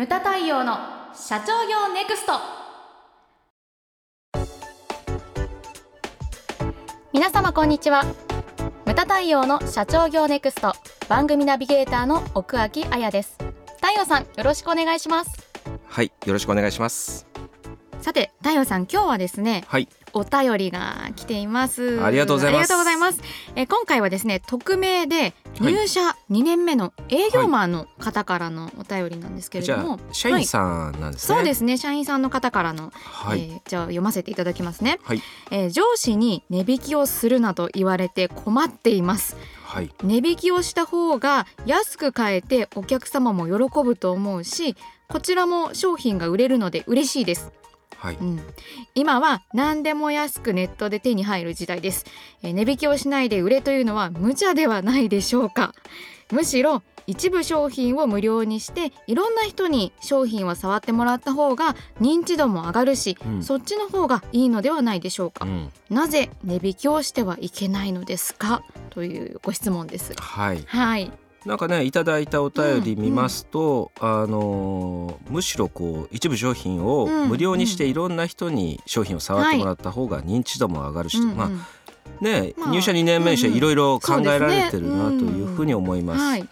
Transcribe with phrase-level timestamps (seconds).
[0.00, 0.78] ムタ太陽の
[1.12, 2.32] 社長業ネクスト。
[7.12, 8.04] 皆様こんにちは。
[8.86, 10.72] ムタ太陽の社長業ネクスト。
[11.10, 13.36] 番組ナビゲーターの奥脇彩です。
[13.76, 15.50] 太陽さんよろしくお願いします。
[15.84, 17.26] はいよろしくお願いします。
[18.00, 22.02] さて太陽さん今日はですねはいお便りが来ています。
[22.02, 23.20] ありがとうございます。
[23.54, 31.76] え今回はですね匿名で入社2年目の営業マンの方からのお便りなんですけれども、あ社員さんなんですね、そうですね。
[31.76, 35.22] 社員さんの方からの、はい、えーじゃあ読ませていただきますね、はい。
[35.50, 39.36] えー上司に値引きをするなと言われて困っています。
[39.64, 39.90] はい。
[40.02, 44.76] 値引きをした方が安く買えてお客様も喜ぶと思うし
[45.08, 47.52] こちらも商品が売れるので嬉しいです
[48.00, 48.16] はい。
[48.16, 48.40] うん、
[48.94, 52.06] 今は何でも安くネットで手に入る時代です、
[52.42, 55.74] えー値引きをしないで売れというのは無茶ではないでしょうか。
[56.32, 63.42] むしろ一部商品を無料にしていろんな人に商品を触ってもらった方が認知度も上がるし、うん。
[63.42, 65.72] そっちの方がいいのではないでしょうか、うん。
[65.90, 68.62] なぜ値引きをしてはいけないのですか？
[68.90, 70.14] というご質問です。
[70.16, 70.62] はい。
[70.66, 71.12] はい
[71.46, 77.28] なんかねいただいたお便り見ますと、あのーむしろこう一部商品をうん。
[77.28, 81.30] 無料にしていろんな人に商品を触ってもらった方が認知度も上がるし、うん。
[81.30, 81.50] うんまあ
[82.22, 83.52] ね、まあ入社2年目にしてうん。
[83.54, 86.20] うんいろいろ考えられてるなというふうに思います。
[86.20, 86.48] はい。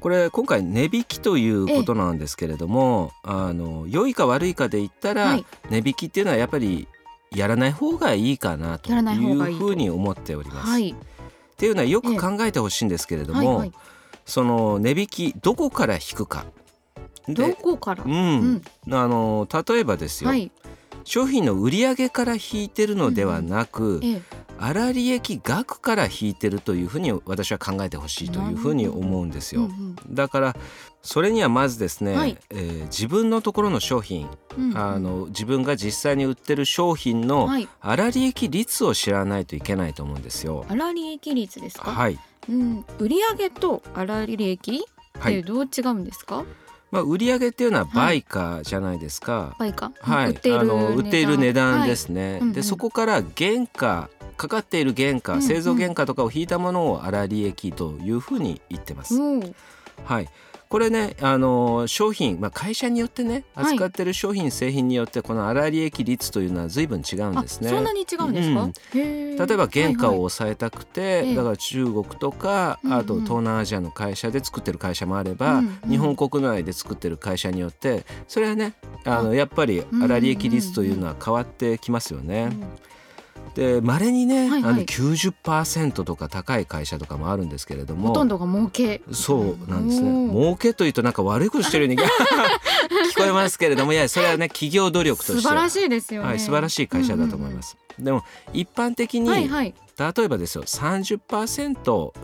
[0.00, 5.44] これ今回値引きということなんですけれどもあの良いか悪いかで言ったら、はい。
[5.68, 6.88] 値引きっていうのはやっぱり
[7.34, 10.70] やらない方がいいかなといいうふうに思っております。
[10.70, 10.90] はい。
[10.90, 10.94] っ
[11.56, 13.72] ていうのはよく考えてほしいんですけれども、はいはい
[14.30, 16.46] その値引きどこから引くか。
[17.28, 18.62] どでこから、うん。
[18.86, 18.94] うん。
[18.94, 20.52] あの例えばですよ、はい。
[21.04, 24.22] 商品の売上から引いてるのではなく、ええ
[24.60, 29.70] 粗利益額から引いてるというふうに私は考えてほしいというふうに思うんですよ。
[30.10, 30.56] だから
[31.02, 32.36] それにはまずですね、はい。
[32.50, 34.70] えー自分のところの商品、うん。
[34.70, 37.68] うんあの自分が実際に売ってる商品のはい。
[37.80, 40.66] 粗利益率を知らないといけないと思うんですよ。
[40.68, 42.18] 粗利益率ですか、はい、
[42.48, 43.08] うん、売
[43.38, 45.42] 上と粗利益ってはい。
[45.42, 46.44] どう違うんですか、
[46.90, 49.56] まあ、売上っていうのは売価じゃないですか。
[49.58, 51.86] はい、売っているあの売っている値段。
[51.86, 52.40] ですはね。
[52.52, 59.14] でそこから原価かかっている原価、うんうん製造原価とかを引いたものを粗利益というふうに言ってます。
[59.14, 59.54] いうん。
[60.04, 60.28] はい。
[60.68, 63.72] これね、あの商品、まあ、会社によってねはい。
[63.72, 67.70] 扱ってる商品、製品によってこの粗利益率というのは随分違うんあですね。
[67.70, 68.72] そんなに違うんですか、うん。
[68.94, 69.02] 例
[69.34, 72.98] えば原価をはいはい抑えたくて、ええだから中国とかうんうん。
[72.98, 75.90] あと東南アジアの会社で作ってる会社もあれば、うんうん。
[75.90, 78.74] 日本国内で作ってる会社によってそれはね
[79.04, 82.50] あのやっぱりうん粗利益率というのは変わってきますよね。
[82.52, 82.64] うん
[83.54, 84.72] で稀にね、はいはい。
[84.72, 88.08] あの90%とか高い会社とかもあるんですけれども。
[88.08, 89.02] ほとんどが儲け。
[89.12, 90.30] そうなんですおねー。
[90.30, 97.76] 儲けというとなんか悪いことしてるように聞こえますけれども いやそれはね企業努力として素晴らしいですよね、はい、素晴らしい会社だと思います。
[97.98, 99.74] でも一般的に、はいはい。
[99.98, 101.74] 例えばですよ30%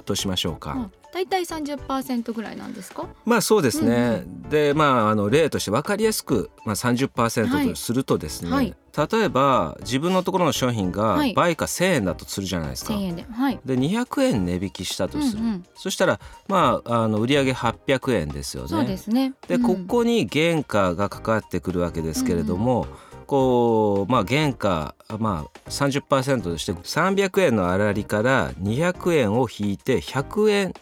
[0.05, 0.75] としましょうか。
[0.77, 3.07] あだいたい30%ぐらいなんですか？
[3.25, 4.25] まあそうですね。
[4.49, 11.35] でまああの例として分かりやすく、まあ、30%とするとですね、はい例えば自分のところの商品がはい。
[11.35, 12.95] 倍か1,000円だとするじゃないですか。
[12.95, 13.27] 1000円で。
[13.31, 13.61] はい。
[13.65, 16.19] で200円値引きしたとする、うんうんそしたら
[16.49, 18.69] まああの売上800円ですよね。
[18.69, 19.35] そうですね。
[19.47, 19.63] で、うん。
[19.63, 22.87] ここに原価がかかってくるわけですけれども、
[23.27, 30.73] こうまあ原価まあ30%として300円の粗利から200円を引いて100円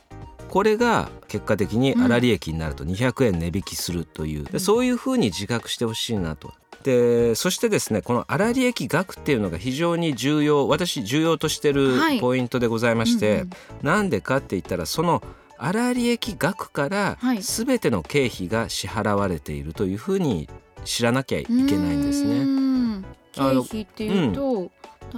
[0.49, 6.53] これが結果的に粗利益になると200円値引きするという、でそういうふうに自覚してほしいなと。
[6.85, 12.21] でそしてですねこの粗利益額っていうのが非常に重要私重要としてるはい。
[12.21, 13.51] ポイントでございまして、うんうん
[13.83, 15.23] なんでかって言ったらその
[15.59, 17.43] 粗利益額からはい。
[17.43, 20.49] 全ての経費が支払われているというふうに
[20.85, 22.45] 知らなきゃいけないんですね。
[22.45, 23.05] ん。
[23.33, 24.71] 経あの費っていうと、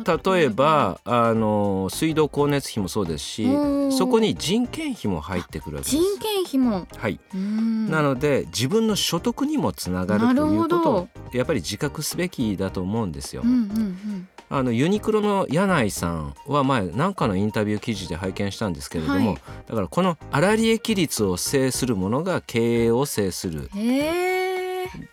[0.05, 3.49] 例えばあの水道光熱費もそうですし
[3.91, 5.97] そこに人件費も入ってくるわけです。
[5.97, 6.87] 人件費も。
[6.97, 13.43] はい、なので自分の所得にもつながるということをやっぱり自覚すべきだと思うんですよ。
[13.45, 14.29] うんうんうん。
[14.49, 19.39] あのユニクロの柳井さんは前何かのインタビュー記事で拝見したんですけれども、はい。
[19.69, 23.71] だからこの粗利益率を制するものが経営を制する。
[23.75, 24.36] へえ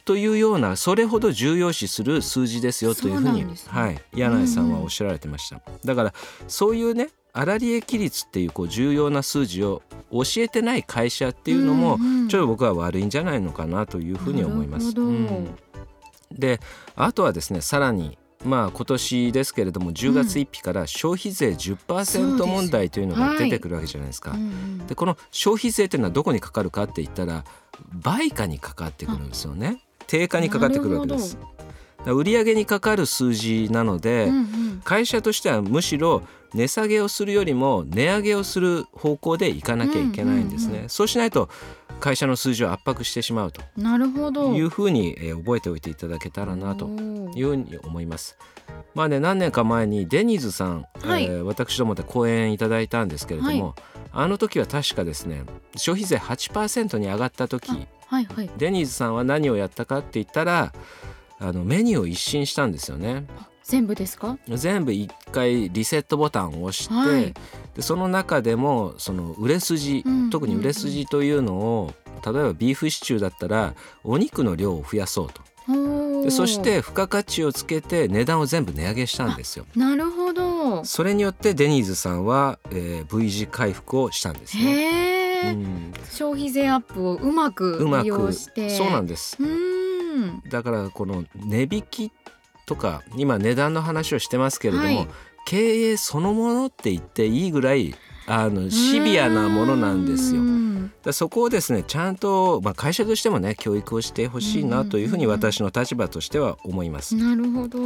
[0.06, 3.56] というようなそれほど重要視する数字ですよというふうにね。
[3.68, 5.62] はい、柳井さんはおっしゃられてました。
[5.86, 6.14] だから
[6.48, 9.81] そういうね粗利益率っていうこう重要な数字を
[10.12, 11.98] 教えてない会社っていうのも
[12.30, 14.94] ちょっと僕は悪いんじゃないのかなというふうに思います。
[14.96, 15.58] うん。
[16.31, 16.60] で
[16.96, 24.36] あとはですねさらにまあ今年ですけれども10月1日から消費税10%問題というのが出てくるわけじゃないですか。
[24.88, 27.46] でこの消費税というのはどこにかかるかって言ったら
[27.91, 29.81] 売価にかかってくるんですよね。
[30.07, 31.38] 定価にかかってくるわけです。
[32.06, 41.50] 売上にかかる数字なので、うんうん、会社としてはむしろ値下げをするよりも値上げをする方向でいかなきゃいけないんですね、そうしないと
[42.00, 44.54] 会社の数字を圧迫してしまうとなるほど。
[44.54, 48.38] いうふうに、えー覚えておいていただけたらなというふうに思います。
[48.94, 53.75] まあね何年か前にデニーズさん、はいえー私どもで講演いただいたんですけれども、は
[54.13, 55.44] あの時は確かですね
[55.75, 57.69] 消費税8%に上がった時
[58.07, 58.50] はいはい。
[58.57, 60.74] デニーズさんは何をやったかって言ったら
[61.40, 63.25] あのメニューを一新したんですよね。
[63.63, 64.38] 全部ですか？
[64.48, 67.33] 全部一回リセットボタンを押して、はい
[67.75, 71.94] でその中でもその売れ筋、うん特に売れ筋というのを
[72.25, 73.74] 例えばビーフシチューだったら
[74.04, 75.42] お肉の量を増やそうと
[76.24, 79.66] でそして付加価値をつけて値段を全部値上げしたんですよ。
[79.75, 80.86] なるほど。
[80.86, 84.63] それによってデニーズさんは、えー V 字回復をしたんですね。
[85.44, 88.69] へえ、うん、消費税アップをうまくうま利用くして。
[88.69, 89.38] そうなんです。
[90.50, 92.12] だからこの値引き
[92.65, 95.07] とか今値段の話をしてますけれども、はい
[95.45, 97.95] 経営そのものって言っていいぐらい
[98.25, 100.42] あのシビアなものなんですよ。
[100.42, 107.15] うだそこをですねちゃんと、まあ、会社としてもね教育をしてほしいなというふうに私の立場としては思います。
[107.15, 107.80] なるほど。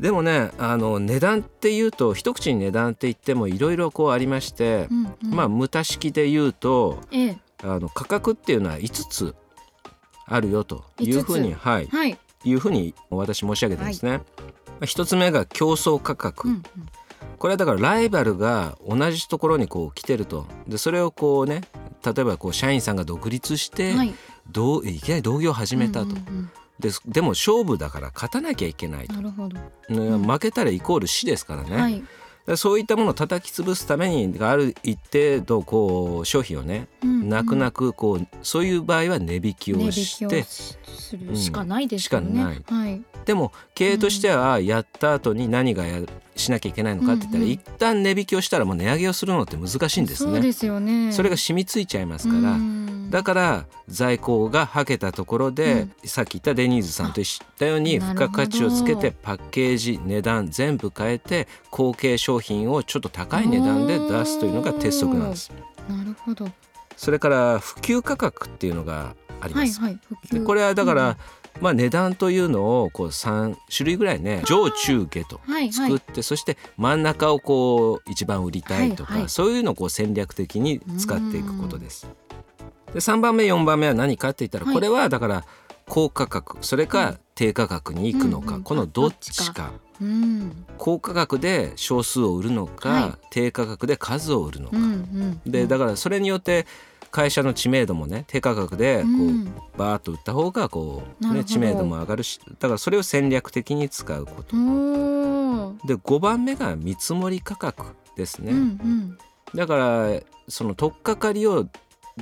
[0.00, 9.34] でもねあの値段っていうと一口に値段って言ってもいろいろこうありましてう、んうんまあ無駄式で言うとええあの価格っていうのは5つ
[10.26, 12.18] あるよというふうに、5はい、はい。
[12.44, 14.12] いうふうに私申し上げてますね。
[14.12, 14.22] ま
[14.82, 16.62] あ一つ目が競争価格、うんうん。
[17.38, 20.46] これはだからライバルが同じところにこう来てると。
[20.66, 21.62] でそれをこうね
[22.04, 24.14] 例えばこう社員さんが独立して、はい。
[24.50, 26.14] どういきなり同業を始めたと、
[26.78, 29.58] ででも勝負だから勝たなきゃいけないと、うんなるほど。
[29.90, 30.22] ねん。
[30.22, 32.02] 負けたらイコール死ですからね、はい。
[32.48, 40.78] でそういったものを叩き潰すためにある一定度こう商品をね泣く泣くこうそういう場合は値引きをしてす
[41.14, 42.26] るしかないですよね。
[42.26, 43.02] しかないはい。
[43.26, 46.00] でも経営としてはやった後に何がや
[46.36, 50.32] しなきゃいけないのかって言ったら、うんうん一旦値引きをしたらもう値上げをするのって難しいんですね。
[50.32, 51.12] そうですよね。
[51.12, 52.78] それが染みついちゃいますから、うん
[53.10, 57.26] だから在庫がはけたところで、さっき言ったデニーズさんと言っ
[57.58, 62.37] たように付加価値をつけてパッケージ値段全部変えて後継商品
[62.70, 65.52] をちょっと高い値段で出すというのが鉄則なんです。
[65.88, 66.44] なるほど。
[66.44, 66.50] は
[66.96, 69.80] それから普及価格っていうのがあります。
[69.80, 69.98] いはい。
[70.08, 71.16] 普及でこれはだから、
[71.60, 82.08] まあ、値段というのをこう3種類ぐらいね上中下とはいはい作って、そして真ん中をこう一番売りたいとか、はいはいそういうのをこう戦略的に使っていくことです。
[82.92, 85.44] で3番目4番目は何かって言ったら、はいこれはだから
[85.88, 90.64] 高価格それか低価格に行くのか、うんうんこのどっちかうん。
[90.76, 95.40] 高価格で少数を売るのか、は低価格で数を売るのか、うんうん。
[95.50, 96.66] でだからそれによって
[97.10, 104.56] 会社の知名度もね低価格でこう、うんバーッと売った方がこう、ね、知名度も上がるしだからそれを戦略的に使うこと。
[105.86, 108.52] で5番目が見積もり価格ですね。
[108.52, 109.18] うんうん。
[109.54, 111.66] だからその取っかかりを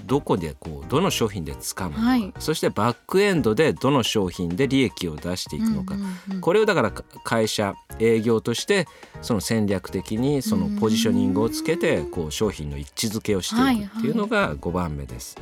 [0.04, 2.32] どこでこうどの商品で使うのか、はい。
[2.38, 5.94] そしてバックエンドでどの商品で利益を出していくのか、
[6.40, 8.86] これをだからか会社営業として
[9.22, 15.36] その戦略的にそのポジショニングをつけてこう商品の一致づけをしていくっていうのが5番目です。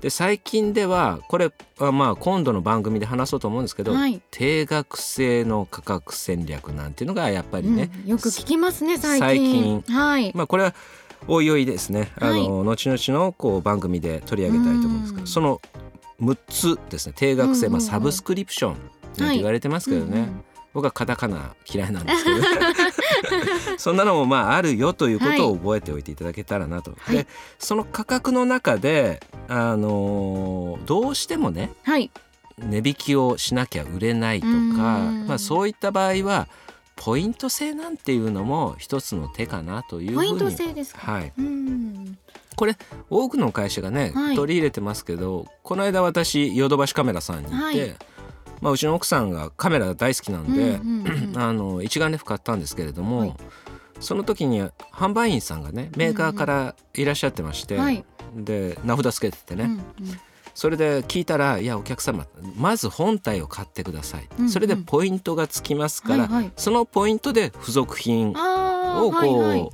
[0.00, 4.20] で最近ではこれはまあ今度の番組で話そうと思うんですけど、はい。
[4.32, 8.10] 定額制の価格戦略なんていうのがやっぱりね、うん。
[8.10, 9.82] よく聞きますね最近。
[9.82, 9.96] 最近。
[9.96, 10.32] はい。
[10.34, 10.74] まあこれは
[11.28, 15.26] おいおいですね、あの後々のこう番組で取り上げたいと思うんですけど、うん。
[15.26, 15.60] その
[16.20, 17.14] 6つですね。
[17.16, 18.76] 定額制、まあ、サブスクリプション
[19.18, 20.44] なんて言われてますけどね、うんうん。
[20.72, 22.36] 僕はカタカナ嫌いなんですけど
[23.78, 26.92] そんなのもまああるよということを覚えておいていただけたらなと。
[26.98, 27.16] はい。
[27.16, 27.26] で
[27.58, 32.10] その価格の中で、あのーどうしてもねはい。
[32.58, 35.26] 値引きをしなきゃ売れないとか、うん。
[35.26, 36.48] まあ、そういった場合は
[36.96, 41.12] ポイント制なんていうのも一つの手かなというふうにポイント制ですか？
[41.12, 42.18] はい、うん。
[42.54, 42.76] これ
[43.10, 44.36] 多くの会社がね、はい。
[44.36, 47.96] 取り入れてますけどこの間私ヨドバシカメラさんに行って、はい。
[48.60, 51.38] まあ、うちの奥さんがカメラ大好きなんで、うんうんうん。
[51.40, 53.34] あの一眼レフ買ったんですけれども、はい。
[53.98, 58.04] その時に販売員さんがねメーカーからいらっしゃってまして、はい。
[58.36, 59.82] で名札つけててね、うんうん
[60.54, 64.50] それで聞いたら「いやお客様まず本体を買ってください」うんうん。
[64.50, 66.52] それでポイントがつきますから、はいはい。
[66.56, 68.38] そのポイントで付属品をこ
[69.08, 69.70] う、はいはい。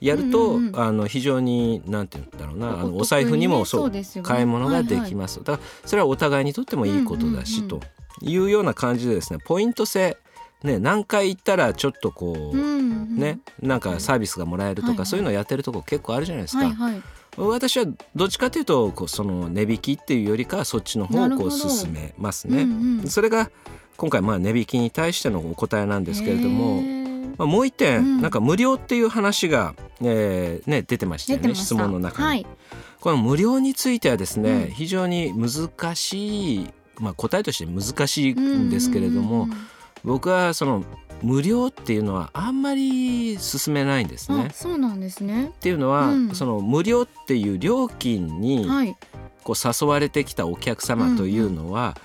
[0.00, 0.80] やると、うんうんうん。
[0.80, 4.02] あの非常になんて言うんだろうなあのお財布にもそうね。
[4.22, 7.86] 買い物ができます、だからそれはお互いにとってもいいことだし、うんうんうんと
[8.22, 10.16] いうような感じでですねポイント制
[10.62, 15.06] ね何回行ったらちょっとこう、うんうんねなんかサービスがもらえるとか、はいはい。
[15.06, 17.02] そういうのをやってるとこ結構あるじゃないですか、はいはい。
[17.36, 22.62] 私はどっちかというとこうその値引きっていうよりかはそっちの方をこう進めますね。
[22.62, 23.08] うんうん。
[23.08, 23.50] それが
[23.96, 27.06] 今回まあ値引きに対してのお答えなんですけれどへも、ー。
[27.36, 28.20] まあ、もう一点、うん。
[28.22, 32.28] なんか無料っていう話が、えーね、出てましたよね質問の中に。
[32.28, 32.46] はい。
[33.00, 34.70] この無料についてはですね、うん。
[34.70, 39.48] 非常に難しい、まあ、答えとして難しいんですけれども、
[40.04, 40.84] 僕はその
[41.22, 44.48] 無料っていうのはあんまり進めないんですね。
[44.50, 44.52] あ。
[44.52, 45.46] そうなんですね。
[45.46, 46.34] っていうのは、うん。
[46.34, 48.96] その無料っていう料金にはい。
[49.42, 51.96] こう誘われてきたお客様というのは、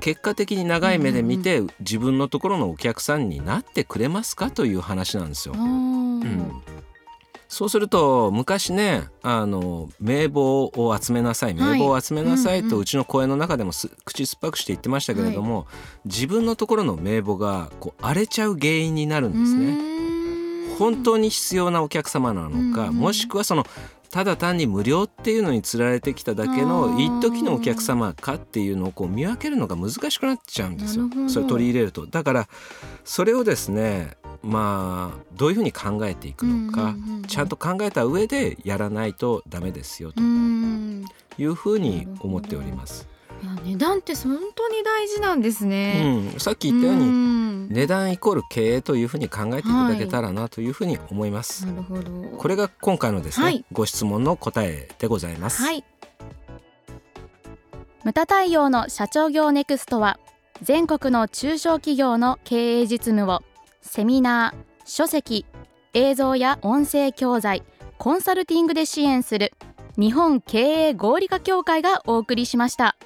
[0.00, 5.54] 結果的に長い目で見て、自分のところのお客さんになってくれますかという話なんですよ。
[5.56, 6.62] うん
[7.52, 11.54] そうすると昔ねあの名簿を集めなさい。
[11.54, 11.78] はい。
[11.80, 15.66] 名簿を集めなさいとうちの声の中でもす口酸っぱくして言ってましたけれども、
[16.06, 19.76] 自分のところの名簿がこう荒れちゃう原因になるんですね。
[20.78, 23.66] 本当に必要なお客様なのか、もしくはその
[24.10, 31.04] ただ単に無料っていうのにつられてきただけあのー一時のお客様かっていうのをこう見分けるのが難しくなっちゃうんですよ。
[31.28, 32.06] それ取り入れると。
[32.06, 32.48] だから
[33.04, 43.08] それをですねまあどういうふうに考えていくのか、うんうんうんうんちゃんと考えた上でやらないとダメですよというふうに思っております。
[43.42, 46.30] いや値段って本当に大事なんですね。
[46.34, 51.64] うん、さっき言ったようにん値段イコール経営というふうに考えていただけたらなというふうに思います。
[51.64, 52.10] なるほど。
[52.36, 55.62] これが今回のですね、はいご質問の答えでございます。
[55.62, 55.84] はい
[58.04, 60.18] ムタ対応の社長業ネクストは
[60.60, 63.42] 全国の中小企業の経営実務を
[63.82, 65.44] セミナー、書籍、
[65.92, 67.62] 映像や音声教材、
[67.98, 69.52] コンサルティングで支援する
[69.98, 70.58] 日本経
[70.88, 72.96] 営合理化協会がお送りしました。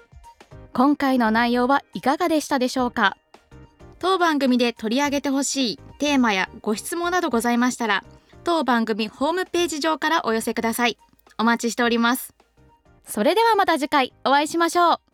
[0.73, 3.17] 今回の内容はいかがでしたでしょうか？
[3.99, 8.05] 当番組で取り上げてほしいテーマやご質問などございましたら
[8.45, 10.99] 当番組ホームページ上からお寄せください。
[11.39, 12.35] お待ちしております。
[13.05, 15.06] それではまた次回お会いしましょう